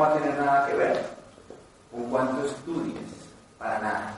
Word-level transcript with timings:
va 0.00 0.08
a 0.08 0.14
tener 0.14 0.38
nada 0.38 0.66
que 0.66 0.74
ver 0.74 1.02
con 1.90 2.04
cuánto 2.10 2.44
estudies, 2.46 2.98
para 3.58 3.78
nada. 3.78 4.14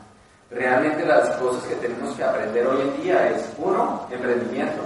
Realmente 0.50 1.04
las 1.06 1.30
cosas 1.36 1.64
que 1.64 1.74
tenemos 1.76 2.14
que 2.14 2.24
aprender 2.24 2.66
hoy 2.66 2.82
en 2.82 3.02
día 3.02 3.30
es, 3.30 3.50
uno, 3.58 4.06
emprendimiento, 4.10 4.82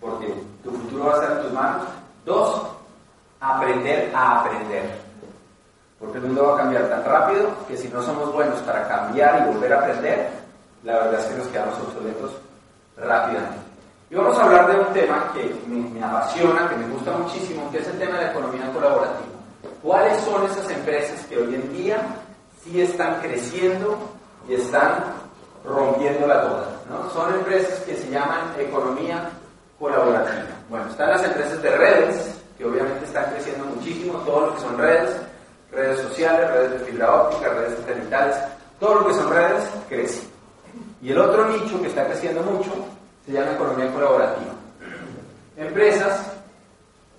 porque 0.00 0.32
tu 0.62 0.70
futuro 0.70 1.06
va 1.06 1.12
a 1.12 1.14
estar 1.16 1.36
en 1.36 1.42
tus 1.42 1.52
manos. 1.52 1.82
Dos, 2.24 2.62
aprender 3.40 4.12
a 4.14 4.40
aprender. 4.40 4.98
Porque 5.98 6.18
el 6.18 6.24
mundo 6.24 6.44
va 6.44 6.54
a 6.54 6.58
cambiar 6.58 6.88
tan 6.88 7.04
rápido 7.04 7.50
que 7.68 7.76
si 7.76 7.88
no 7.88 8.02
somos 8.02 8.32
buenos 8.32 8.58
para 8.60 8.88
cambiar 8.88 9.42
y 9.42 9.52
volver 9.52 9.72
a 9.72 9.78
aprender, 9.80 10.30
la 10.84 10.94
verdad 10.94 11.20
es 11.20 11.26
que 11.26 11.36
nos 11.36 11.46
quedamos 11.48 11.78
obsoletos 11.80 12.32
rápidamente. 12.96 13.58
Y 14.10 14.14
vamos 14.14 14.38
a 14.38 14.44
hablar 14.44 14.72
de 14.72 14.80
un 14.80 14.92
tema 14.92 15.32
que 15.34 15.54
me, 15.68 16.02
apasiona, 16.02 16.68
que 16.68 16.76
me 16.76 16.88
gusta 16.88 17.12
muchísimo, 17.12 17.70
que 17.70 17.78
es 17.78 17.88
el 17.88 17.98
tema 17.98 18.16
de 18.16 18.24
la 18.24 18.30
economía 18.30 18.72
colaborativa. 18.72 19.39
¿Cuáles 19.82 20.20
son 20.24 20.44
esas 20.44 20.68
empresas 20.70 21.24
que 21.26 21.38
hoy 21.38 21.54
en 21.54 21.72
día 21.72 21.96
sí 22.62 22.82
están 22.82 23.20
creciendo 23.20 23.96
y 24.46 24.54
están 24.54 25.04
rompiéndola 25.64 26.42
toda? 26.42 26.66
¿no? 26.90 27.10
Son 27.10 27.34
empresas 27.34 27.78
que 27.80 27.96
se 27.96 28.10
llaman 28.10 28.52
economía 28.58 29.30
colaborativa. 29.78 30.44
Bueno, 30.68 30.90
están 30.90 31.10
las 31.10 31.24
empresas 31.24 31.62
de 31.62 31.70
redes, 31.70 32.34
que 32.58 32.66
obviamente 32.66 33.06
están 33.06 33.30
creciendo 33.30 33.64
muchísimo, 33.64 34.18
todo 34.18 34.48
lo 34.48 34.54
que 34.54 34.60
son 34.60 34.76
redes, 34.76 35.16
redes 35.72 36.00
sociales, 36.00 36.50
redes 36.50 36.72
de 36.72 36.78
fibra 36.80 37.22
óptica, 37.22 37.48
redes 37.48 37.78
satelitales, 37.78 38.36
todo 38.78 38.96
lo 38.96 39.06
que 39.06 39.14
son 39.14 39.30
redes 39.30 39.64
crece. 39.88 40.28
Y 41.00 41.12
el 41.12 41.18
otro 41.18 41.46
nicho 41.48 41.80
que 41.80 41.88
está 41.88 42.04
creciendo 42.04 42.42
mucho 42.42 42.70
se 43.24 43.32
llama 43.32 43.52
economía 43.52 43.90
colaborativa. 43.90 44.52
Empresas 45.56 46.30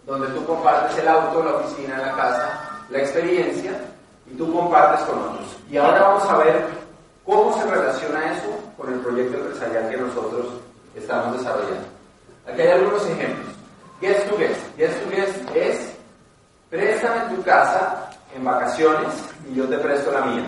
donde 0.06 0.28
tú 0.28 0.46
compartes 0.46 0.98
el 0.98 1.08
auto, 1.08 1.44
la 1.44 1.56
oficina, 1.56 1.98
la 1.98 2.12
casa, 2.14 2.61
la 2.92 3.00
experiencia 3.00 3.72
y 4.30 4.36
tú 4.36 4.54
compartes 4.54 5.06
con 5.06 5.20
otros. 5.20 5.48
Y 5.70 5.78
ahora 5.78 6.02
vamos 6.02 6.24
a 6.30 6.38
ver 6.38 6.66
cómo 7.26 7.58
se 7.58 7.70
relaciona 7.70 8.34
eso 8.34 8.60
con 8.78 8.94
el 8.94 9.00
proyecto 9.00 9.38
empresarial 9.38 9.90
que 9.90 9.98
nosotros 9.98 10.48
estamos 10.96 11.38
desarrollando. 11.38 11.88
Aquí 12.48 12.62
hay 12.62 12.72
algunos 12.72 13.06
ejemplos. 13.08 13.48
Guest 14.02 14.30
to 14.30 14.38
guest. 14.38 14.78
Guest 14.78 15.04
to 15.04 15.10
guest 15.10 15.56
es 15.56 15.94
préstame 16.70 17.36
tu 17.36 17.44
casa 17.44 18.10
en 18.36 18.44
vacaciones 18.44 19.14
y 19.50 19.56
yo 19.56 19.68
te 19.68 19.78
presto 19.78 20.12
la 20.12 20.22
mía. 20.22 20.46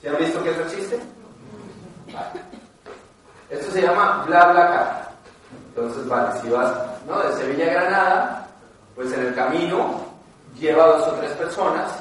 ¿Se 0.00 0.08
han 0.08 0.16
visto 0.16 0.42
que 0.42 0.50
eso 0.50 0.62
existe? 0.62 0.98
Esto 3.50 3.72
se 3.72 3.82
llama 3.82 4.24
bla 4.26 4.46
bla 4.52 4.68
car. 4.68 5.08
Entonces, 5.68 6.08
vale, 6.08 6.40
si 6.40 6.50
vas 6.50 6.72
¿no? 7.06 7.20
de 7.20 7.36
Sevilla 7.36 7.66
a 7.66 7.74
Granada, 7.74 8.48
pues 8.94 9.12
en 9.12 9.26
el 9.26 9.34
camino 9.34 10.07
lleva 10.58 10.86
dos 10.86 11.08
o 11.08 11.12
tres 11.12 11.32
personas, 11.32 11.92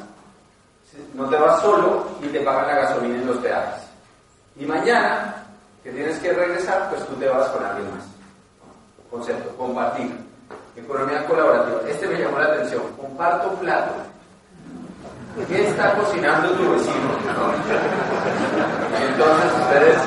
no 1.13 1.30
te 1.30 1.36
vas 1.36 1.61
solo 1.61 2.08
y 2.22 2.27
te 2.27 2.39
pagan 2.41 2.67
la 2.67 2.75
gasolina 2.75 3.16
en 3.16 3.27
los 3.27 3.38
peajes. 3.38 3.83
Y 4.55 4.66
mañana, 4.66 5.36
que 5.83 5.91
tienes 5.91 6.17
que 6.19 6.33
regresar, 6.33 6.89
pues 6.89 7.05
tú 7.05 7.13
te 7.16 7.28
vas 7.28 7.47
con 7.50 7.63
alguien 7.63 7.89
más. 7.91 8.03
Concepto, 9.09 9.55
compartir. 9.55 10.16
Economía 10.75 11.25
colaborativa. 11.25 11.81
Este 11.88 12.08
me 12.08 12.19
llamó 12.19 12.39
la 12.39 12.45
atención. 12.45 12.83
Comparto 13.00 13.53
plato. 13.55 13.94
¿Qué 15.47 15.67
está 15.67 15.94
cocinando 15.94 16.50
tu 16.52 16.72
vecino? 16.72 17.09
Entonces 19.00 19.52
ustedes 19.61 19.97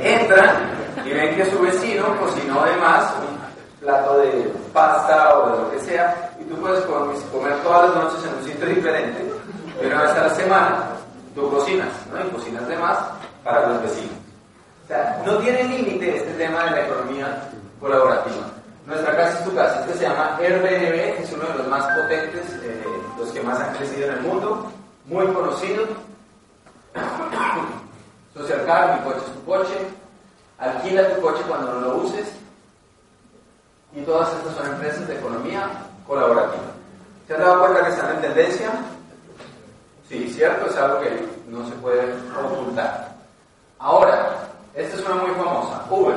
entran 0.00 0.56
y 1.04 1.12
ven 1.12 1.36
que 1.36 1.44
su 1.50 1.60
vecino 1.60 2.18
cocinó 2.18 2.62
además 2.62 3.12
un 3.20 3.38
plato 3.84 4.18
de 4.18 4.52
pasta 4.72 5.36
o 5.36 5.50
de 5.50 5.62
lo 5.62 5.70
que 5.70 5.80
sea, 5.80 6.31
y 6.42 6.50
tú 6.50 6.60
puedes 6.60 6.84
comer 6.84 7.56
todas 7.62 7.90
las 7.90 8.04
noches 8.04 8.24
en 8.24 8.34
un 8.34 8.44
sitio 8.44 8.66
diferente, 8.66 9.32
y 9.80 9.86
una 9.86 10.02
vez 10.02 10.10
a 10.12 10.26
la 10.26 10.34
semana 10.34 10.84
tú 11.34 11.50
cocinas, 11.50 11.88
¿no? 12.12 12.26
Y 12.26 12.30
cocinas 12.30 12.66
de 12.68 12.76
más 12.76 12.98
para 13.44 13.68
los 13.68 13.82
vecinos. 13.82 14.12
O 14.84 14.88
sea, 14.88 15.22
no 15.24 15.38
tiene 15.38 15.64
límite 15.64 16.16
este 16.16 16.32
tema 16.34 16.64
de 16.64 16.70
la 16.72 16.86
economía 16.86 17.48
colaborativa. 17.80 18.46
Nuestra 18.86 19.16
casa 19.16 19.38
es 19.38 19.44
tu 19.44 19.54
casa. 19.54 19.80
Este 19.80 19.94
se 19.98 20.08
llama 20.08 20.36
Airbnb, 20.38 21.22
es 21.22 21.32
uno 21.32 21.44
de 21.44 21.58
los 21.58 21.68
más 21.68 21.84
potentes, 21.96 22.44
eh, 22.62 22.84
los 23.18 23.30
que 23.30 23.40
más 23.42 23.60
han 23.60 23.74
crecido 23.76 24.08
en 24.08 24.14
el 24.14 24.20
mundo, 24.22 24.72
muy 25.06 25.26
conocido. 25.28 25.84
Social 28.34 28.64
car, 28.66 28.98
mi 28.98 29.04
coche 29.04 29.24
es 29.26 29.32
tu 29.32 29.44
coche. 29.44 29.78
Alquila 30.58 31.14
tu 31.14 31.20
coche 31.20 31.42
cuando 31.46 31.72
no 31.72 31.80
lo 31.80 31.96
uses. 31.98 32.26
Y 33.94 34.02
todas 34.02 34.32
estas 34.34 34.54
son 34.56 34.66
empresas 34.66 35.06
de 35.06 35.16
economía 35.16 35.68
colaborativa. 36.06 36.72
¿Se 37.26 37.34
han 37.34 37.40
dado 37.40 37.60
cuenta 37.60 37.84
que 37.84 37.90
están 37.90 38.14
en 38.16 38.20
tendencia? 38.20 38.70
Sí, 40.08 40.28
cierto, 40.34 40.66
es 40.66 40.76
algo 40.76 41.00
que 41.00 41.26
no 41.48 41.66
se 41.66 41.74
puede 41.76 42.14
ocultar. 42.44 43.08
Ahora, 43.78 44.48
esta 44.74 44.96
es 44.96 45.06
una 45.06 45.14
muy 45.16 45.30
famosa, 45.30 45.84
Uber. 45.90 46.16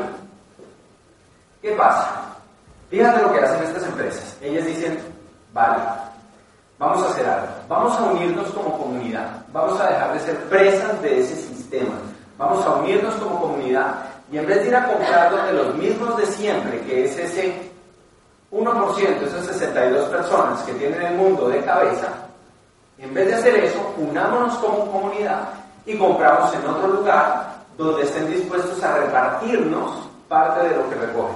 ¿Qué 1.61 1.71
pasa? 1.71 2.25
Fíjate 2.89 3.21
lo 3.21 3.33
que 3.33 3.39
hacen 3.39 3.63
estas 3.63 3.83
empresas. 3.83 4.37
Ellas 4.41 4.65
dicen, 4.65 4.99
vale, 5.53 5.81
vamos 6.77 7.03
a 7.03 7.09
hacer 7.09 7.25
algo. 7.27 7.47
Vamos 7.67 7.97
a 7.97 8.03
unirnos 8.03 8.49
como 8.49 8.77
comunidad. 8.77 9.43
Vamos 9.51 9.79
a 9.79 9.89
dejar 9.89 10.13
de 10.13 10.19
ser 10.19 10.37
presas 10.49 11.01
de 11.01 11.21
ese 11.21 11.35
sistema. 11.35 11.95
Vamos 12.37 12.65
a 12.65 12.75
unirnos 12.75 13.15
como 13.15 13.39
comunidad 13.39 14.05
y 14.31 14.37
en 14.37 14.45
vez 14.45 14.61
de 14.61 14.67
ir 14.67 14.75
a 14.75 14.87
comprar 14.87 15.31
los 15.53 15.75
mismos 15.75 16.17
de 16.17 16.25
siempre, 16.25 16.81
que 16.81 17.05
es 17.05 17.17
ese 17.17 17.71
1%, 18.55 19.21
esas 19.21 19.45
62 19.47 20.09
personas 20.09 20.61
que 20.63 20.73
tienen 20.75 21.01
el 21.01 21.15
mundo 21.15 21.49
de 21.49 21.61
cabeza, 21.61 22.07
en 22.97 23.13
vez 23.13 23.27
de 23.27 23.35
hacer 23.35 23.55
eso, 23.55 23.93
unámonos 23.97 24.55
como 24.59 24.89
comunidad 24.89 25.49
y 25.85 25.97
compramos 25.97 26.53
en 26.53 26.65
otro 26.65 26.87
lugar 26.87 27.55
donde 27.77 28.03
estén 28.03 28.31
dispuestos 28.31 28.81
a 28.81 28.97
repartirnos 28.97 30.07
parte 30.29 30.69
de 30.69 30.75
lo 30.77 30.89
que 30.89 30.95
recogen. 30.95 31.35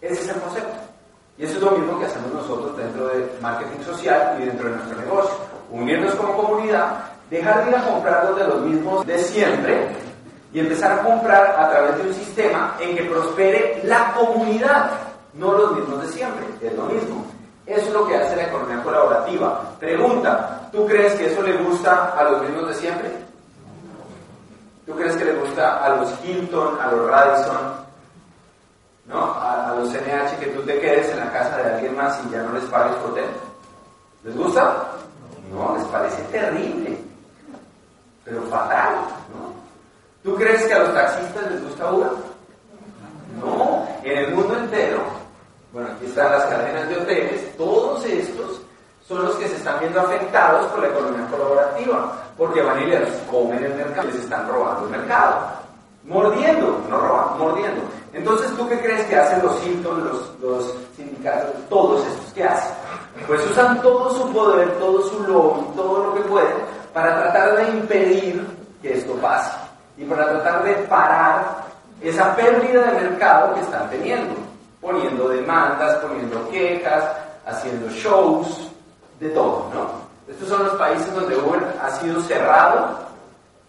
Ese 0.00 0.22
es 0.22 0.28
el 0.28 0.40
concepto. 0.40 0.76
Y 1.38 1.44
eso 1.44 1.56
es 1.56 1.62
lo 1.62 1.70
mismo 1.72 2.00
que 2.00 2.06
hacemos 2.06 2.32
nosotros 2.32 2.76
dentro 2.76 3.06
de 3.08 3.30
marketing 3.40 3.84
social 3.84 4.36
y 4.40 4.46
dentro 4.46 4.68
de 4.68 4.76
nuestro 4.76 5.00
negocio. 5.00 5.36
Unirnos 5.70 6.14
como 6.16 6.36
comunidad, 6.36 7.04
dejar 7.30 7.64
de 7.64 7.70
ir 7.70 7.76
a 7.76 7.84
comprar 7.84 8.26
donde 8.26 8.44
los 8.44 8.60
mismos 8.62 9.06
de 9.06 9.18
siempre 9.18 9.88
y 10.52 10.60
empezar 10.60 10.92
a 10.92 11.02
comprar 11.02 11.54
a 11.58 11.70
través 11.70 11.98
de 11.98 12.08
un 12.08 12.14
sistema 12.14 12.76
en 12.80 12.96
que 12.96 13.04
prospere 13.04 13.80
la 13.84 14.12
comunidad, 14.14 14.90
no 15.36 15.52
los 15.52 15.72
mismos 15.72 16.02
de 16.02 16.08
siempre, 16.08 16.46
es 16.60 16.74
lo 16.74 16.84
mismo. 16.84 17.24
Eso 17.66 17.86
es 17.86 17.92
lo 17.92 18.06
que 18.06 18.16
hace 18.16 18.36
la 18.36 18.44
economía 18.44 18.82
colaborativa. 18.82 19.74
Pregunta, 19.78 20.68
¿tú 20.70 20.86
crees 20.86 21.14
que 21.14 21.26
eso 21.32 21.42
le 21.42 21.56
gusta 21.58 22.14
a 22.16 22.24
los 22.24 22.42
mismos 22.42 22.68
de 22.68 22.74
siempre? 22.74 23.10
¿Tú 24.86 24.94
crees 24.94 25.16
que 25.16 25.24
le 25.24 25.34
gusta 25.34 25.84
a 25.84 25.96
los 25.96 26.24
Hilton, 26.24 26.80
a 26.80 26.92
los 26.92 27.10
Radisson, 27.10 27.86
¿no? 29.06 29.34
A, 29.34 29.74
los 29.76 29.90
CNH 29.90 30.38
que 30.38 30.46
tú 30.46 30.62
te 30.62 30.78
quedes 30.78 31.10
en 31.10 31.18
la 31.18 31.32
casa 31.32 31.56
de 31.58 31.74
alguien 31.74 31.96
más 31.96 32.20
y 32.24 32.30
ya 32.30 32.42
no 32.42 32.52
les 32.52 32.64
pagues 32.64 32.96
hotel. 33.04 33.26
¿Les 34.22 34.36
gusta? 34.36 34.92
No, 35.52 35.76
les 35.76 35.84
parece 35.86 36.22
terrible, 36.24 36.98
pero 38.24 38.42
fatal, 38.42 38.94
¿no? 39.32 39.52
¿Tú 40.22 40.36
crees 40.36 40.64
que 40.64 40.74
a 40.74 40.80
los 40.80 40.94
taxistas 40.94 41.50
les 41.50 41.62
gusta 41.64 41.92
Uber? 41.92 42.10
No, 43.40 43.86
en 44.02 44.18
el 44.18 44.34
mundo 44.34 44.56
entero, 44.56 45.02
bueno, 45.72 45.90
aquí 45.94 46.06
están 46.06 46.32
las 46.32 46.44
cadenas 46.46 46.88
de 46.88 46.95
todos 47.56 48.04
estos 48.04 48.60
son 49.06 49.24
los 49.24 49.36
que 49.36 49.48
se 49.48 49.56
están 49.56 49.78
viendo 49.80 50.00
afectados 50.00 50.66
por 50.66 50.80
la 50.80 50.88
economía 50.88 51.26
colaborativa, 51.30 52.12
porque 52.36 52.62
van 52.62 52.82
y 52.82 52.86
les 52.86 53.08
comen 53.30 53.62
el 53.64 53.74
mercado, 53.74 54.08
les 54.08 54.16
están 54.16 54.48
robando 54.48 54.84
el 54.86 54.90
mercado, 54.90 55.36
mordiendo, 56.04 56.80
no 56.90 56.98
robando, 56.98 57.44
mordiendo. 57.44 57.82
Entonces, 58.12 58.50
¿tú 58.56 58.68
qué 58.68 58.80
crees 58.80 59.04
que 59.06 59.16
hacen 59.16 59.42
los 59.42 59.64
Hilton, 59.64 60.10
los, 60.40 60.74
sindicatos, 60.96 61.54
todos 61.68 62.06
estos? 62.06 62.32
¿Qué 62.32 62.44
hacen? 62.44 62.72
Pues 63.26 63.44
usan 63.50 63.80
todo 63.82 64.10
su 64.10 64.32
poder, 64.32 64.70
todo 64.78 65.02
su 65.02 65.22
lobby, 65.22 65.66
todo 65.76 66.04
lo 66.04 66.14
que 66.14 66.20
pueden 66.22 66.76
para 66.96 67.14
tratar 67.20 67.56
de 67.56 67.68
impedir 67.76 68.46
que 68.80 68.94
esto 68.94 69.12
pase 69.16 69.50
y 69.98 70.04
para 70.04 70.30
tratar 70.30 70.64
de 70.64 70.72
parar 70.88 71.66
esa 72.00 72.34
pérdida 72.34 72.90
de 72.90 73.08
mercado 73.08 73.54
que 73.54 73.60
están 73.60 73.90
teniendo, 73.90 74.34
poniendo 74.86 75.28
demandas, 75.28 75.96
poniendo 75.96 76.48
quejas, 76.48 77.04
haciendo 77.44 77.88
shows, 77.90 78.70
de 79.18 79.30
todo, 79.30 79.68
¿no? 79.74 80.06
Estos 80.32 80.48
son 80.48 80.64
los 80.64 80.74
países 80.74 81.12
donde 81.12 81.36
Uber 81.36 81.60
ha 81.82 81.90
sido 81.96 82.20
cerrado 82.22 82.98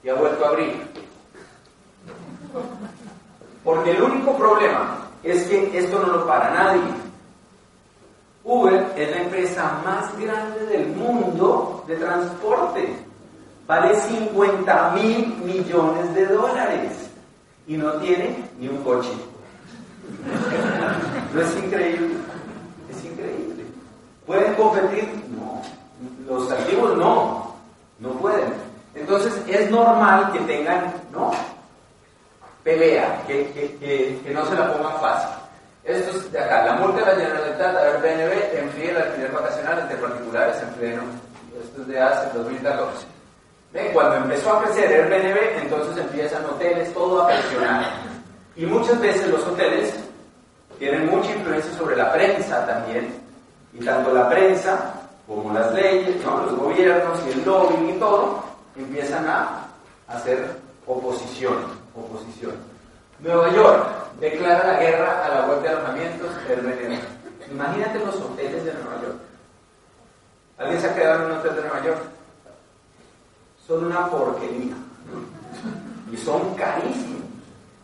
y 0.03 0.09
ha 0.09 0.13
vuelto 0.13 0.45
a 0.45 0.49
abrir. 0.49 0.87
Porque 3.63 3.91
el 3.91 4.03
único 4.03 4.37
problema 4.37 4.97
es 5.23 5.43
que 5.47 5.77
esto 5.77 5.99
no 5.99 6.17
lo 6.17 6.27
para 6.27 6.51
nadie. 6.51 6.81
Uber 8.43 8.93
es 8.95 9.09
la 9.09 9.21
empresa 9.23 9.81
más 9.83 10.17
grande 10.19 10.65
del 10.67 10.87
mundo 10.89 11.83
de 11.87 11.95
transporte. 11.95 12.95
Vale 13.65 13.99
50 14.01 14.91
mil 14.91 15.35
millones 15.37 16.13
de 16.13 16.27
dólares 16.27 17.09
y 17.65 17.75
no 17.75 17.93
tiene 17.93 18.49
ni 18.59 18.67
un 18.67 18.83
coche. 18.83 19.09
¿No 21.33 21.42
es 21.42 21.56
increíble? 21.57 22.15
Es 22.89 23.06
increíble. 23.06 23.65
¿Pueden 24.25 24.54
competir? 24.56 25.09
No. 25.38 25.62
Los 26.27 26.51
activos 26.51 26.98
no, 26.98 27.56
no 28.00 28.09
pueden. 28.13 28.54
Entonces 28.95 29.33
es 29.48 29.69
normal 29.69 30.31
que 30.31 30.39
tengan, 30.42 30.94
¿no? 31.12 31.31
Pelea, 32.63 33.24
que, 33.27 33.51
que, 33.51 33.77
que, 34.24 34.33
no 34.33 34.45
se 34.45 34.56
la 34.56 34.74
pongan 34.74 35.00
fácil. 35.00 35.30
Esto 35.86 36.18
es 36.18 36.31
de 36.31 36.39
acá, 36.39 36.65
la 36.65 36.74
multa 36.74 37.00
de 37.00 37.06
la 37.06 37.21
Generalitat, 37.21 37.77
a 37.77 37.98
BNB, 38.00 38.59
enfríe 38.59 38.92
el 38.92 38.98
alquiler 38.98 39.31
vacacional 39.31 39.80
entre 39.80 39.98
particulares 39.98 40.57
en 40.62 40.69
pleno. 40.74 41.04
Esto 41.63 41.81
es 41.81 41.88
de 41.88 42.01
hace 42.01 42.38
2014. 42.38 43.06
¿Ven? 43.71 43.94
Cuando 43.94 44.15
empezó 44.18 44.54
a 44.54 44.63
crecer 44.63 44.92
el 44.92 45.07
BNB, 45.07 45.63
entonces 45.63 45.98
empiezan 45.98 46.44
hoteles, 46.45 46.94
todo 46.94 47.21
a 47.21 47.27
presionar. 47.27 48.06
Y 48.57 48.65
muchas 48.65 49.00
veces 49.00 49.27
los 49.30 49.45
hoteles 49.45 49.94
tienen 50.80 51.09
mucha 51.09 51.31
influencia 51.31 51.71
sobre 51.77 51.95
la 51.95 52.12
prensa 52.12 52.65
también. 52.65 53.13
Y 53.74 53.86
tanto 53.86 54.12
la 54.12 54.27
prensa 54.27 54.94
como 55.27 55.54
las 55.54 55.71
leyes, 55.74 56.24
los 56.25 56.57
gobiernos 56.57 57.19
y 57.27 57.31
el 57.33 57.45
lobby 57.45 57.92
y 57.92 58.00
todo, 58.00 58.44
empiezan 58.75 59.27
a 59.27 59.68
hacer 60.07 60.56
oposición, 60.88 61.56
oposición. 61.95 62.54
Nueva 63.19 63.51
York 63.54 63.88
declara 64.19 64.74
la 64.74 64.80
guerra 64.80 65.25
a 65.25 65.30
la 65.30 65.48
web 65.48 65.62
de 65.62 65.69
alojamientos 65.69 66.30
Airbnb. 66.50 67.00
Imagínate 67.51 68.00
los 68.00 68.15
hoteles 68.15 68.65
de 68.65 68.74
Nueva 68.74 69.01
York. 69.04 69.18
¿Alguien 70.57 70.81
se 70.81 70.88
ha 70.88 70.95
quedado 70.95 71.25
en 71.25 71.31
un 71.31 71.38
hotel 71.38 71.56
de 71.56 71.62
Nueva 71.62 71.83
York? 71.83 72.00
Son 73.68 73.86
una 73.86 74.07
porquería. 74.07 74.74
Y 76.12 76.18
son 76.18 76.56
carísimos. 76.56 77.26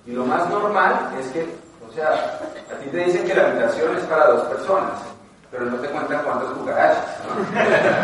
Y 0.05 0.11
lo 0.11 0.25
más 0.25 0.49
normal 0.49 1.11
es 1.19 1.27
que, 1.27 1.55
o 1.87 1.91
sea, 1.93 2.09
a 2.09 2.79
ti 2.79 2.89
te 2.89 2.97
dicen 2.97 3.25
que 3.25 3.35
la 3.35 3.47
habitación 3.47 3.97
es 3.97 4.03
para 4.05 4.27
dos 4.27 4.43
personas 4.45 5.13
pero 5.53 5.65
no 5.67 5.77
te 5.77 5.87
cuentan 5.87 6.23
cuántos 6.23 6.51
cucarachas. 6.57 7.05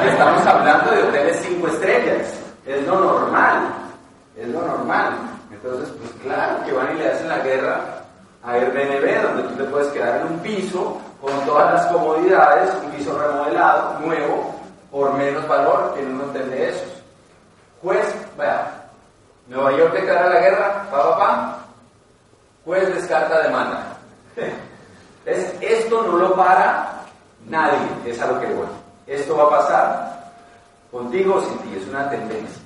Estamos 0.06 0.46
hablando 0.46 0.92
de 0.92 1.02
hoteles 1.02 1.40
cinco 1.42 1.68
estrellas, 1.68 2.40
es 2.64 2.86
lo 2.86 3.00
normal, 3.00 3.74
es 4.38 4.48
lo 4.50 4.62
normal. 4.62 5.14
Entonces, 5.52 5.90
pues 5.98 6.12
claro 6.22 6.64
que 6.64 6.72
van 6.72 6.96
y 6.96 7.00
le 7.00 7.10
hacen 7.10 7.28
la 7.28 7.40
guerra 7.40 7.82
a 8.44 8.52
Airbnb, 8.52 9.24
donde 9.24 9.44
tú 9.44 9.56
te 9.56 9.64
puedes 9.64 9.88
quedar 9.88 10.22
en 10.22 10.28
un 10.28 10.40
piso 10.40 11.02
con 11.20 11.32
todas 11.48 11.74
las 11.74 11.88
comodidades, 11.88 12.72
un 12.86 12.92
piso 12.92 13.18
remodelado, 13.18 14.00
nuevo, 14.00 14.56
por 14.92 15.14
menos 15.16 15.48
valor 15.48 15.96
que 15.96 16.02
en 16.02 16.14
un 16.14 16.30
hotel 16.30 16.52
de 16.52 16.70
esos. 16.70 17.02
Juez, 17.82 18.16
vaya, 18.38 18.68
Nueva 19.48 19.72
York 19.72 19.94
declara 19.94 20.30
la 20.30 20.40
guerra, 20.40 20.86
pa, 20.92 21.04
pa, 21.04 21.18
pa, 21.18 21.59
juez 22.70 22.94
descarta 22.94 23.42
demanda. 23.42 23.98
Es, 25.26 25.54
esto 25.62 26.02
no 26.02 26.18
lo 26.18 26.34
para 26.34 27.04
Nadie, 27.48 27.78
es 28.06 28.20
a 28.20 28.28
lo 28.28 28.40
que 28.40 28.48
voy. 28.48 28.66
Esto 29.06 29.36
va 29.38 29.44
a 29.44 29.50
pasar 29.50 30.32
contigo 30.92 31.36
o 31.36 31.42
sin 31.42 31.58
ti, 31.60 31.78
es 31.78 31.88
una 31.88 32.10
tendencia. 32.10 32.64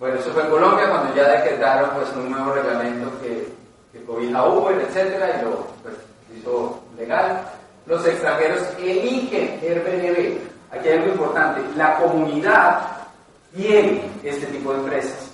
Bueno, 0.00 0.18
eso 0.18 0.32
fue 0.32 0.42
en 0.42 0.50
Colombia 0.50 0.90
cuando 0.90 1.14
ya 1.14 1.28
decretaron 1.28 1.90
pues, 1.90 2.08
un 2.16 2.30
nuevo 2.30 2.52
reglamento 2.52 3.20
que, 3.20 3.52
que 3.92 4.04
cobija 4.04 4.44
Uber, 4.44 4.80
etcétera, 4.80 5.38
y 5.38 5.44
lo 5.44 5.66
pues, 5.82 5.94
hizo 6.36 6.80
legal. 6.96 7.42
Los 7.86 8.04
extranjeros 8.06 8.62
eligen 8.78 9.60
Airbnb. 9.62 10.38
Aquí 10.72 10.88
hay 10.88 10.98
algo 10.98 11.12
importante. 11.12 11.60
La 11.76 11.96
comunidad 11.98 12.80
quiere 13.54 14.02
este 14.24 14.46
tipo 14.46 14.72
de 14.72 14.78
empresas. 14.80 15.30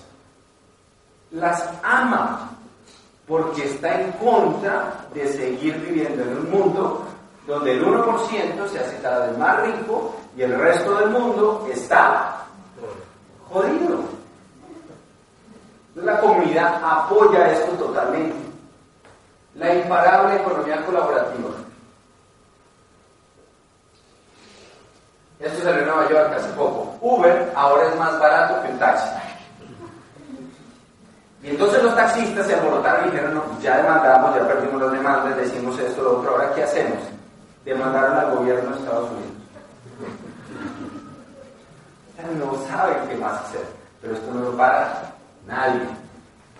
Las 1.30 1.66
ama 1.82 2.53
porque 3.26 3.64
está 3.64 4.00
en 4.00 4.12
contra 4.12 5.06
de 5.14 5.26
seguir 5.28 5.78
viviendo 5.80 6.22
en 6.22 6.36
un 6.38 6.50
mundo 6.50 7.06
donde 7.46 7.72
el 7.72 7.84
1% 7.84 8.68
se 8.68 8.78
hace 8.78 8.98
cada 9.02 9.26
vez 9.26 9.38
más 9.38 9.60
rico 9.62 10.14
y 10.36 10.42
el 10.42 10.58
resto 10.58 10.94
del 10.96 11.10
mundo 11.10 11.66
está 11.70 12.44
jodido. 13.50 14.00
La 15.94 16.18
comunidad 16.20 16.80
apoya 16.82 17.52
esto 17.52 17.72
totalmente. 17.72 18.36
La 19.54 19.74
imparable 19.74 20.36
economía 20.36 20.84
colaborativa. 20.84 21.50
Esto 25.38 25.62
salió 25.62 25.80
en 25.80 25.86
Nueva 25.86 26.08
York 26.08 26.32
hace 26.36 26.48
poco. 26.54 26.96
Uber 27.00 27.52
ahora 27.54 27.88
es 27.88 27.96
más 27.98 28.18
barato 28.18 28.62
que 28.62 28.72
un 28.72 28.78
taxi. 28.78 29.23
Y 31.44 31.50
entonces 31.50 31.82
los 31.82 31.94
taxistas 31.94 32.46
se 32.46 32.54
alborotaron 32.54 33.06
y 33.06 33.10
dijeron, 33.10 33.34
no, 33.34 33.60
ya 33.60 33.76
demandamos, 33.76 34.34
ya 34.34 34.48
perdimos 34.48 34.80
las 34.80 34.92
demandas, 34.92 35.36
decimos 35.36 35.78
esto, 35.78 36.02
lo 36.02 36.18
otro, 36.18 36.30
ahora 36.30 36.54
¿qué 36.54 36.62
hacemos? 36.64 36.98
demandaron 37.64 38.18
al 38.18 38.36
gobierno 38.36 38.70
de 38.70 38.76
Estados 38.78 39.10
Unidos. 39.10 39.30
No 42.38 42.56
saben 42.68 43.08
qué 43.08 43.16
más 43.16 43.40
hacer, 43.42 43.64
pero 44.00 44.14
esto 44.14 44.30
no 44.32 44.40
lo 44.40 44.56
para 44.56 45.12
nadie. 45.46 45.82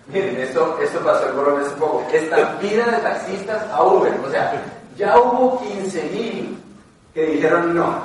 Miren, 0.09 0.37
esto, 0.41 0.79
esto 0.83 1.01
pasó 1.01 1.27
en 1.27 1.37
Colombia 1.37 1.67
hace 1.67 1.77
poco. 1.77 2.05
Estampida 2.13 2.87
de 2.87 2.99
taxistas 2.99 3.63
a 3.71 3.83
Uber. 3.83 4.13
O 4.27 4.31
sea, 4.31 4.63
ya 4.97 5.19
hubo 5.19 5.59
15.000 5.61 6.55
que 7.15 7.27
dijeron 7.27 7.75
no. 7.75 8.03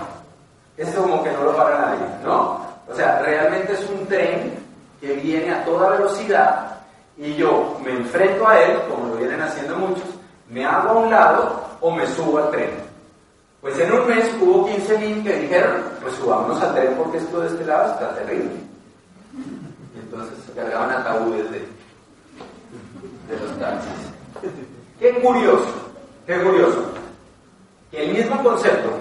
Esto 0.78 1.02
como 1.02 1.22
que 1.22 1.32
no 1.34 1.44
lo 1.44 1.58
para 1.58 1.82
nadie, 1.82 2.06
¿no? 2.24 2.66
O 2.88 2.96
sea, 2.96 3.20
realmente 3.20 3.74
es 3.74 3.90
un 3.90 4.08
tren 4.08 4.54
que 5.02 5.14
viene 5.16 5.54
a 5.54 5.66
toda 5.66 5.90
velocidad 5.90 6.69
y 7.20 7.36
yo 7.36 7.78
me 7.84 7.92
enfrento 7.92 8.48
a 8.48 8.62
él, 8.62 8.80
como 8.90 9.10
lo 9.10 9.16
vienen 9.18 9.42
haciendo 9.42 9.76
muchos, 9.76 10.06
me 10.50 10.66
hago 10.66 10.90
a 10.90 10.94
un 10.94 11.12
lado 11.12 11.66
o 11.82 11.92
me 11.92 12.08
subo 12.08 12.38
al 12.38 12.50
tren. 12.50 12.70
Pues 13.60 13.78
en 13.78 13.92
un 13.92 14.08
mes 14.08 14.26
hubo 14.42 14.70
15.000 14.70 15.24
que 15.24 15.40
dijeron, 15.42 15.84
pues 16.02 16.14
subámonos 16.16 16.62
al 16.62 16.74
tren 16.74 16.96
porque 16.98 17.18
esto 17.18 17.42
de 17.42 17.48
este 17.48 17.66
lado 17.66 17.92
está 17.92 18.16
terrible. 18.16 18.52
Y 19.94 20.00
entonces 20.00 20.34
se 20.46 20.54
cargaban 20.54 20.92
ataúdes 20.92 21.52
de, 21.52 21.68
los 23.38 23.60
taxis. 23.60 23.92
Qué 24.98 25.14
curioso, 25.22 25.74
qué 26.26 26.42
curioso. 26.42 26.86
Que 27.92 28.06
el 28.06 28.14
mismo 28.16 28.42
concepto, 28.42 28.92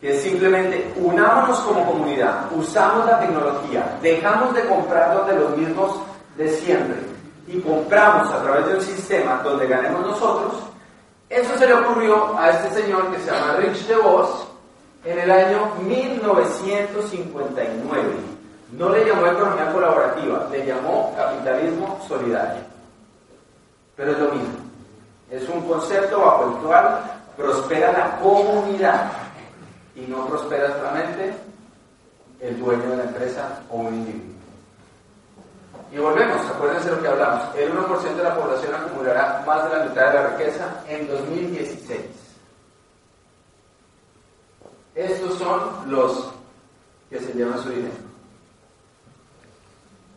que 0.00 0.14
es 0.14 0.22
simplemente 0.22 0.90
unámonos 0.96 1.60
como 1.60 1.84
comunidad, 1.84 2.50
usamos 2.56 3.04
la 3.04 3.20
tecnología, 3.20 3.98
dejamos 4.00 4.54
de 4.54 4.64
comprarnos 4.64 5.26
de 5.26 5.34
los 5.34 5.56
mismos 5.58 6.00
de 6.38 6.48
siempre 6.48 7.12
y 7.52 7.60
compramos 7.60 8.32
a 8.32 8.42
través 8.42 8.66
de 8.66 8.74
un 8.76 8.80
sistema 8.80 9.42
donde 9.44 9.66
ganemos 9.66 10.00
nosotros, 10.00 10.54
eso 11.28 11.58
se 11.58 11.66
le 11.66 11.74
ocurrió 11.74 12.34
a 12.38 12.48
este 12.50 12.82
señor 12.82 13.12
que 13.12 13.18
se 13.20 13.30
llama 13.30 13.56
Rich 13.58 13.86
DeVos 13.86 14.46
en 15.04 15.18
el 15.18 15.30
año 15.30 15.74
1959. 15.86 18.08
No 18.72 18.88
le 18.88 19.04
llamó 19.04 19.26
economía 19.26 19.70
colaborativa, 19.70 20.48
le 20.50 20.64
llamó 20.64 21.14
capitalismo 21.14 22.00
solidario. 22.08 22.62
Pero 23.96 24.12
es 24.12 24.18
lo 24.18 24.30
mismo. 24.30 24.56
Es 25.30 25.46
un 25.48 25.60
concepto 25.68 26.20
bajo 26.20 26.46
el 26.46 26.54
cual 26.64 27.02
prospera 27.36 27.92
la 27.92 28.16
comunidad 28.18 29.12
y 29.94 30.00
no 30.02 30.26
prospera 30.26 30.72
solamente 30.72 31.34
el 32.40 32.58
dueño 32.58 32.90
de 32.90 32.96
la 32.96 33.04
empresa 33.04 33.60
o 33.68 33.76
un 33.76 33.94
individuo. 33.94 34.41
Y 35.92 35.98
volvemos, 35.98 36.46
acuérdense 36.46 36.90
lo 36.90 37.02
que 37.02 37.08
hablamos, 37.08 37.54
el 37.54 37.70
1% 37.70 38.14
de 38.14 38.22
la 38.22 38.34
población 38.34 38.74
acumulará 38.74 39.42
más 39.46 39.70
de 39.70 39.76
la 39.76 39.84
mitad 39.84 40.08
de 40.08 40.14
la 40.14 40.26
riqueza 40.28 40.82
en 40.88 41.06
2016. 41.06 42.00
Estos 44.94 45.38
son 45.38 45.90
los 45.90 46.30
que 47.10 47.20
se 47.20 47.32
llevan 47.34 47.62
su 47.62 47.68
dinero. 47.68 47.94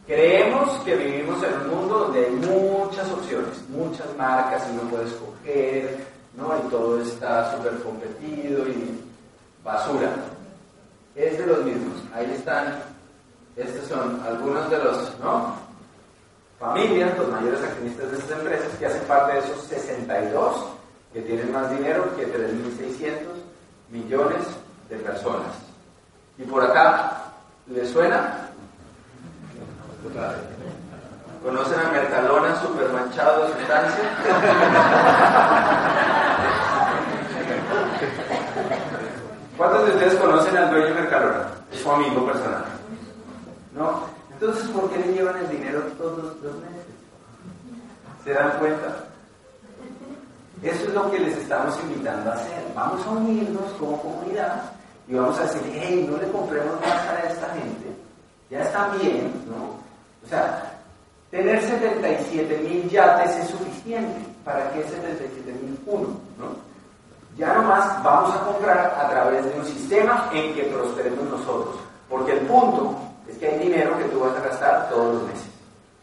Creemos 0.08 0.70
que 0.86 0.96
vivimos 0.96 1.44
en 1.44 1.54
un 1.62 1.76
mundo 1.76 2.00
donde 2.00 2.26
hay 2.26 2.32
muchas 2.32 3.12
opciones, 3.12 3.68
muchas 3.68 4.08
marcas 4.16 4.66
y 4.70 4.78
uno 4.78 4.90
puede 4.90 5.06
escoger, 5.06 6.08
¿no? 6.38 6.58
Y 6.58 6.70
todo 6.70 7.02
está 7.02 7.52
súper 7.58 7.74
competido 7.82 8.66
y 8.68 9.04
basura. 9.62 10.12
Es 11.16 11.38
de 11.38 11.48
los 11.48 11.66
mismos. 11.66 11.98
Ahí 12.14 12.32
están, 12.34 12.82
estos 13.58 13.88
son 13.90 14.22
algunos 14.26 14.70
de 14.70 14.78
los, 14.78 15.20
¿no? 15.20 15.65
Familias, 16.60 17.18
los 17.18 17.30
mayores 17.30 17.62
accionistas 17.64 18.12
de 18.12 18.18
estas 18.18 18.40
empresas, 18.40 18.78
que 18.80 18.86
hacen 18.86 19.02
parte 19.04 19.34
de 19.34 19.40
esos 19.40 19.64
62 19.64 20.66
que 21.14 21.22
tienen 21.22 21.52
más 21.52 21.70
dinero 21.70 22.16
que 22.16 22.28
3.600 22.28 23.12
millones 23.90 24.46
de 24.90 24.98
personas. 24.98 25.54
Y 26.38 26.44
por 26.44 26.64
acá, 26.64 27.32
¿les 27.68 27.90
suena? 27.90 28.50
¿Conocen 31.44 31.80
a 31.80 31.92
Mercalona 31.92 32.62
super 32.62 32.90
manchado 32.90 33.48
de 33.48 33.54
sustancia? 33.54 34.04
¿Cuántos 39.58 39.86
de 39.86 39.92
ustedes 39.92 40.16
conocen 40.16 40.58
al 40.58 40.70
dueño 40.70 40.96
Mercalona? 40.96 41.48
Es 41.72 41.80
su 41.80 41.92
amigo 41.92 42.26
personal. 42.26 42.66
¿No? 43.74 44.15
Entonces, 44.40 44.68
¿por 44.72 44.90
qué 44.90 45.00
le 45.00 45.14
llevan 45.14 45.38
el 45.38 45.50
dinero 45.50 45.82
todos 45.98 46.36
los 46.44 46.56
meses? 46.56 46.86
¿Se 48.26 48.34
dan 48.34 48.60
cuenta? 48.60 49.06
Eso 50.62 50.84
es 50.84 50.94
lo 50.94 51.10
que 51.10 51.20
les 51.20 51.38
estamos 51.38 51.80
invitando 51.84 52.32
a 52.32 52.34
hacer. 52.34 52.64
Vamos 52.76 53.06
a 53.06 53.12
unirnos 53.12 53.72
como 53.80 54.02
comunidad 54.02 54.64
y 55.08 55.16
vamos 55.16 55.40
a 55.40 55.44
decir, 55.44 55.62
hey, 55.74 56.06
no 56.10 56.18
le 56.18 56.30
compremos 56.32 56.82
más 56.82 57.08
a 57.08 57.20
esta 57.30 57.48
gente. 57.54 57.96
Ya 58.50 58.62
están 58.62 59.00
bien, 59.00 59.32
¿no? 59.48 59.78
O 60.26 60.30
sea, 60.30 60.80
tener 61.32 61.62
77 61.62 62.58
mil 62.58 62.90
yates 62.90 63.38
es 63.38 63.50
suficiente. 63.50 64.20
¿Para 64.44 64.70
qué 64.72 64.84
77 64.84 65.54
mil 65.62 65.80
uno? 65.86 66.08
¿no? 66.38 66.56
Ya 67.38 67.54
nomás 67.54 68.04
vamos 68.04 68.36
a 68.36 68.46
comprar 68.46 68.96
a 69.00 69.10
través 69.10 69.46
de 69.46 69.60
un 69.60 69.66
sistema 69.66 70.30
en 70.34 70.54
que 70.56 70.64
prosperemos 70.64 71.24
nosotros. 71.30 71.76
Porque 72.10 72.34
el 72.34 72.40
punto 72.48 72.98
que 73.36 73.48
hay 73.48 73.60
dinero 73.60 73.98
que 73.98 74.06
tú 74.06 74.20
vas 74.20 74.36
a 74.36 74.48
gastar 74.48 74.90
todos 74.90 75.16
los 75.16 75.24
meses. 75.24 75.48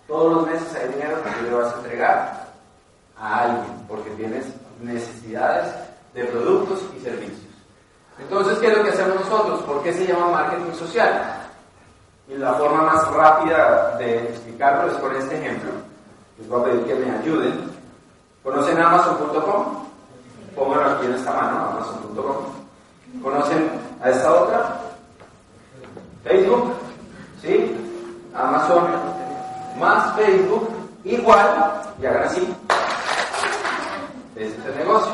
Todos 0.07 0.33
los 0.35 0.47
meses 0.47 0.75
hay 0.75 0.89
dinero 0.89 1.23
que 1.23 1.31
tú 1.31 1.45
le 1.45 1.55
vas 1.55 1.73
a 1.73 1.77
entregar 1.77 2.47
a 3.19 3.41
alguien, 3.45 3.87
porque 3.89 4.11
tienes 4.11 4.47
necesidades 4.81 5.73
de 6.15 6.25
productos 6.25 6.81
y 6.97 7.01
servicios. 7.01 7.41
Entonces, 8.19 8.59
¿qué 8.59 8.69
es 8.69 8.77
lo 8.77 8.85
que 8.85 8.91
hacemos 8.91 9.21
nosotros? 9.21 9.62
¿Por 9.62 9.83
qué 9.83 9.93
se 9.93 10.07
llama 10.07 10.29
marketing 10.29 10.73
social? 10.75 11.39
Y 12.29 12.35
la 12.35 12.55
forma 12.55 12.83
más 12.83 13.09
rápida 13.12 13.97
de 13.99 14.25
explicarlo 14.25 14.91
es 14.91 14.99
con 14.99 15.15
este 15.17 15.39
ejemplo. 15.39 15.71
Les 16.39 16.49
voy 16.49 16.61
a 16.61 16.65
pedir 16.65 16.85
que 16.85 16.95
me 16.95 17.11
ayuden. 17.11 17.71
¿Conocen 18.43 18.79
Amazon.com? 18.79 19.85
Pónganlo 20.55 20.91
aquí 20.91 21.07
en 21.07 21.15
esta 21.15 21.33
mano, 21.33 21.71
Amazon.com. 21.71 23.23
¿Conocen 23.23 23.71
a 24.03 24.11
esta 24.11 24.33
otra? 24.33 24.81
Facebook. 26.25 26.82
Amazon 28.62 28.90
más 29.81 30.14
Facebook 30.14 30.71
igual, 31.02 31.73
y 32.00 32.07
hagan 32.07 32.23
así. 32.25 32.54
Ese 34.37 34.57
es 34.57 34.66
el 34.66 34.76
negocio. 34.78 35.12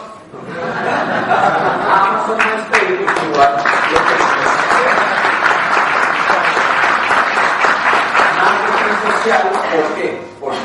Amazon 1.89 2.37
más 2.37 2.69
Facebook 2.71 3.11
igual. 3.25 3.57
Marketing 8.37 8.99
social, 9.17 9.43
¿por 9.49 9.95
qué? 9.95 10.21
Porque 10.41 10.59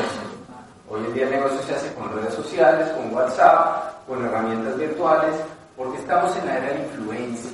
hoy 0.90 1.06
en 1.06 1.14
día 1.14 1.24
el 1.24 1.32
negocio 1.32 1.62
se 1.66 1.76
hace 1.76 1.94
con 1.94 2.14
redes 2.14 2.34
sociales, 2.34 2.90
con 2.90 3.14
WhatsApp, 3.14 4.08
con 4.08 4.26
herramientas 4.26 4.78
virtuales, 4.78 5.36
porque 5.78 6.00
estamos 6.00 6.36
en 6.36 6.48
la 6.48 6.58
era 6.58 6.74
de 6.74 6.80
influencia. 6.80 7.53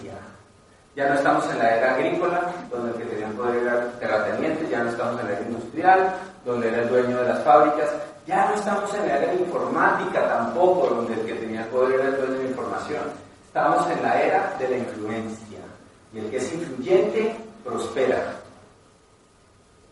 Ya 0.95 1.07
no 1.07 1.15
estamos 1.15 1.49
en 1.51 1.59
la 1.59 1.77
era 1.77 1.95
agrícola, 1.95 2.51
donde 2.71 2.91
el 2.91 2.97
que 2.97 3.05
tenía 3.05 3.29
poder 3.29 3.63
era 3.63 3.91
terrateniente, 3.99 4.67
ya 4.69 4.83
no 4.83 4.89
estamos 4.89 5.21
en 5.21 5.27
la 5.27 5.33
era 5.33 5.41
industrial, 5.47 6.15
donde 6.43 6.67
era 6.67 6.81
el 6.81 6.89
dueño 6.89 7.17
de 7.21 7.27
las 7.29 7.43
fábricas, 7.43 7.89
ya 8.25 8.45
no 8.49 8.55
estamos 8.55 8.93
en 8.95 9.07
la 9.07 9.17
era 9.17 9.33
informática 9.33 10.27
tampoco, 10.27 10.87
donde 10.87 11.13
el 11.13 11.25
que 11.25 11.33
tenía 11.35 11.69
poder 11.69 11.99
era 11.99 12.09
el 12.09 12.17
dueño 12.17 12.33
de 12.33 12.43
la 12.43 12.49
información. 12.49 13.03
Estamos 13.45 13.89
en 13.89 14.03
la 14.03 14.21
era 14.21 14.55
de 14.59 14.69
la 14.69 14.77
influencia. 14.77 15.59
Y 16.13 16.19
el 16.19 16.29
que 16.29 16.37
es 16.37 16.53
influyente 16.53 17.35
prospera. 17.63 18.33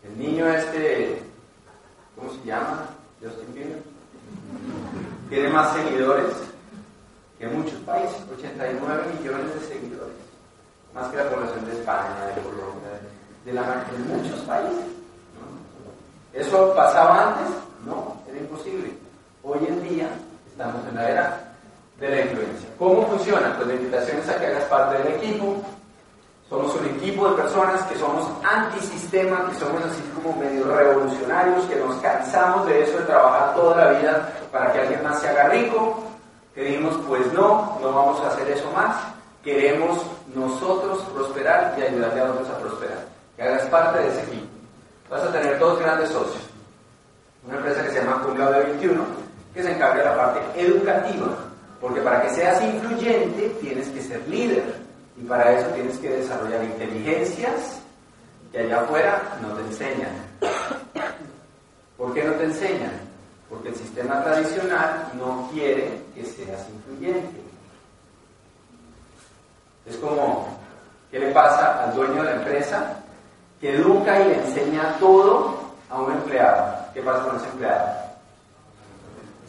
El 0.02 0.18
niño 0.18 0.48
este, 0.48 1.22
¿cómo 2.16 2.30
se 2.32 2.44
llama? 2.44 2.86
Justin 3.22 3.54
Bieber. 3.54 3.82
Tiene 5.28 5.48
más 5.50 5.74
seguidores 5.74 6.34
que 7.38 7.46
muchos 7.46 7.78
países, 7.80 8.16
89 8.36 9.02
millones 9.18 9.54
de 9.54 9.60
seguidores 9.60 10.27
más 10.94 11.08
que 11.08 11.16
la 11.16 11.30
población 11.30 11.64
de 11.66 11.72
España, 11.72 12.26
de 12.34 12.42
Colombia, 12.42 13.00
de, 13.44 13.52
la, 13.52 13.62
de 13.62 13.98
muchos 14.06 14.40
países. 14.40 14.84
¿Eso 16.32 16.74
pasaba 16.74 17.28
antes? 17.28 17.56
No, 17.84 18.16
era 18.28 18.38
imposible. 18.38 18.92
Hoy 19.42 19.58
en 19.66 19.82
día 19.88 20.08
estamos 20.50 20.86
en 20.88 20.94
la 20.94 21.08
era 21.08 21.54
de 21.98 22.08
la 22.08 22.20
influencia. 22.20 22.68
¿Cómo 22.78 23.06
funciona? 23.06 23.54
Pues 23.56 23.68
la 23.68 23.74
invitación 23.74 24.18
es 24.18 24.28
a 24.28 24.38
que 24.38 24.46
hagas 24.46 24.64
parte 24.64 24.98
del 24.98 25.14
equipo. 25.14 25.56
Somos 26.48 26.74
un 26.76 26.86
equipo 26.86 27.28
de 27.28 27.42
personas 27.42 27.82
que 27.82 27.98
somos 27.98 28.26
antisistema, 28.42 29.48
que 29.50 29.56
somos 29.56 29.84
así 29.84 30.02
como 30.14 30.34
medio 30.36 30.64
revolucionarios, 30.74 31.64
que 31.66 31.76
nos 31.76 31.96
cansamos 31.96 32.66
de 32.66 32.84
eso, 32.84 32.98
de 32.98 33.04
trabajar 33.04 33.54
toda 33.54 33.76
la 33.76 33.98
vida 33.98 34.32
para 34.50 34.72
que 34.72 34.80
alguien 34.80 35.02
más 35.02 35.20
se 35.20 35.28
haga 35.28 35.48
rico, 35.48 36.02
que 36.54 36.62
dijimos, 36.64 36.98
pues 37.06 37.30
no, 37.34 37.78
no 37.82 37.92
vamos 37.92 38.20
a 38.22 38.28
hacer 38.28 38.48
eso 38.48 38.70
más, 38.72 38.96
queremos 39.42 40.02
nosotros 40.34 41.02
prosperar 41.14 41.74
y 41.78 41.82
ayudarle 41.82 42.20
a 42.20 42.30
otros 42.30 42.48
a 42.48 42.58
prosperar. 42.58 43.06
Que 43.36 43.42
hagas 43.42 43.66
parte 43.66 44.00
de 44.00 44.08
ese 44.08 44.22
equipo. 44.22 44.46
Vas 45.10 45.22
a 45.22 45.32
tener 45.32 45.58
dos 45.58 45.78
grandes 45.78 46.08
socios. 46.10 46.42
Una 47.46 47.56
empresa 47.56 47.82
que 47.84 47.90
se 47.90 48.04
llama 48.04 48.22
de 48.26 48.64
21, 48.64 49.04
que 49.54 49.62
se 49.62 49.72
encarga 49.72 49.98
de 49.98 50.04
la 50.04 50.16
parte 50.16 50.60
educativa. 50.60 51.26
Porque 51.80 52.00
para 52.00 52.22
que 52.22 52.30
seas 52.30 52.62
influyente 52.62 53.48
tienes 53.60 53.88
que 53.88 54.02
ser 54.02 54.26
líder. 54.28 54.64
Y 55.16 55.22
para 55.22 55.52
eso 55.52 55.68
tienes 55.70 55.98
que 55.98 56.10
desarrollar 56.10 56.62
inteligencias 56.64 57.80
que 58.52 58.58
allá 58.58 58.80
afuera 58.80 59.38
no 59.40 59.48
te 59.54 59.62
enseñan. 59.62 60.12
¿Por 61.96 62.14
qué 62.14 62.24
no 62.24 62.32
te 62.32 62.44
enseñan? 62.44 62.92
Porque 63.48 63.68
el 63.68 63.76
sistema 63.76 64.22
tradicional 64.22 65.10
no 65.18 65.48
quiere 65.52 66.02
que 66.14 66.24
seas 66.24 66.66
influyente. 66.68 67.47
Es 69.88 69.96
como, 69.96 70.46
¿qué 71.10 71.18
le 71.18 71.32
pasa 71.32 71.84
al 71.84 71.94
dueño 71.94 72.22
de 72.22 72.30
la 72.30 72.36
empresa 72.36 72.94
que 73.60 73.74
educa 73.74 74.20
y 74.20 74.28
le 74.28 74.44
enseña 74.44 74.96
todo 74.98 75.58
a 75.90 76.00
un 76.00 76.12
empleado? 76.12 76.76
¿Qué 76.92 77.02
pasa 77.02 77.24
con 77.24 77.36
ese 77.36 77.46
empleado? 77.46 77.88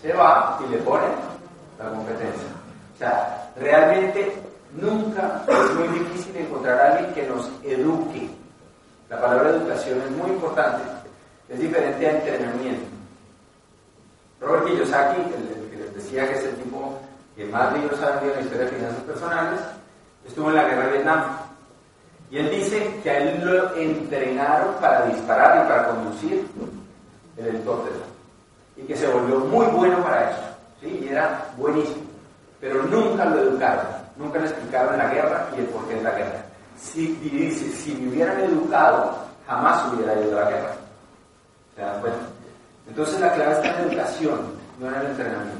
Se 0.01 0.13
va 0.13 0.60
y 0.65 0.72
le 0.72 0.77
pone 0.77 1.08
la 1.77 1.89
competencia. 1.89 2.48
O 2.96 2.98
sea, 2.98 3.51
realmente 3.58 4.41
nunca 4.74 5.41
es 5.48 5.74
muy 5.75 5.88
difícil 6.00 6.38
encontrar 6.38 6.79
a 6.79 6.91
alguien 6.96 7.13
que 7.13 7.27
nos 7.27 7.50
eduque. 7.63 8.29
La 9.10 9.19
palabra 9.19 9.50
educación 9.50 10.01
es 10.01 10.12
muy 10.12 10.29
importante. 10.29 10.84
Es 11.50 11.60
diferente 11.60 12.08
a 12.08 12.12
entrenamiento. 12.12 12.88
Robert 14.39 14.65
Kiyosaki, 14.67 15.22
el, 15.22 15.69
que 15.69 15.77
les 15.77 15.96
decía 15.96 16.27
que 16.27 16.36
es 16.36 16.46
el 16.46 16.55
tipo 16.55 16.98
que 17.36 17.46
más 17.46 17.74
libros 17.74 18.01
ha 18.01 18.12
vendido 18.12 18.34
en 18.34 18.39
la 18.39 18.43
historia 18.43 18.65
de 18.65 18.72
finanzas 18.72 19.03
personales, 19.03 19.60
estuvo 20.30 20.50
en 20.50 20.56
la 20.56 20.64
guerra 20.64 20.86
de 20.86 20.92
Vietnam. 20.94 21.24
Y 22.32 22.38
él 22.38 22.52
dice 22.52 23.00
que 23.04 23.10
a 23.10 23.18
él 23.18 23.44
lo 23.44 23.76
entrenaron 23.76 24.76
para 24.80 25.06
disparar 25.08 25.66
y 25.66 25.68
para 25.68 25.88
conducir 25.88 26.48
el 27.38 27.48
helicóptero. 27.48 27.98
Y 28.78 28.84
que 28.84 28.96
se 28.96 29.08
volvió 29.08 29.40
muy 29.40 29.66
bueno 29.66 30.02
para 30.04 30.30
eso. 30.30 30.42
¿sí? 30.80 31.02
Y 31.04 31.10
era 31.10 31.48
buenísimo. 31.58 32.04
Pero 32.62 32.84
nunca 32.84 33.26
lo 33.26 33.42
educaron. 33.42 33.86
Nunca 34.16 34.40
le 34.40 34.46
explicaron 34.46 34.98
la 34.98 35.10
guerra 35.10 35.48
y 35.56 35.60
el 35.60 35.66
porqué 35.68 35.96
de 35.96 36.04
la 36.04 36.12
guerra. 36.12 36.46
Si, 36.80 37.08
dice, 37.16 37.72
si 37.72 37.96
me 37.96 38.10
hubieran 38.10 38.40
educado, 38.42 39.18
jamás 39.48 39.92
hubiera 39.92 40.14
ido 40.14 40.38
a 40.38 40.44
la 40.44 40.50
guerra. 40.50 40.74
¿Se 41.76 41.82
dan 41.82 42.02
cuenta? 42.02 42.20
Entonces 42.88 43.20
la 43.20 43.34
clave 43.34 43.54
está 43.54 43.68
en 43.68 43.76
la 43.76 43.94
educación, 43.94 44.40
no 44.80 44.88
en 44.88 44.96
el 44.96 45.06
entrenamiento. 45.08 45.58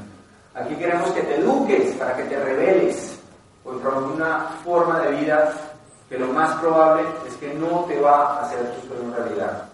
Aquí 0.54 0.74
queremos 0.76 1.10
que 1.10 1.22
te 1.22 1.36
eduques 1.36 1.94
para 1.94 2.16
que 2.16 2.24
te 2.24 2.38
reveles 2.38 3.09
contra 3.64 3.90
una 3.90 4.40
forma 4.64 5.00
de 5.00 5.12
vida 5.12 5.52
que 6.08 6.18
lo 6.18 6.26
más 6.28 6.58
probable 6.60 7.04
es 7.26 7.34
que 7.36 7.54
no 7.54 7.84
te 7.84 8.00
va 8.00 8.34
a 8.34 8.42
hacer 8.42 8.74
tu 8.74 8.88
sueño 8.88 9.14
realidad. 9.14 9.69